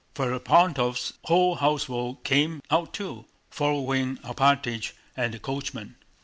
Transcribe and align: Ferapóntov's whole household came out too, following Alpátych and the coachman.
Ferapóntov's 0.15 1.13
whole 1.25 1.57
household 1.57 2.23
came 2.23 2.59
out 2.71 2.91
too, 2.91 3.25
following 3.51 4.17
Alpátych 4.23 4.93
and 5.15 5.31
the 5.31 5.37
coachman. 5.37 5.95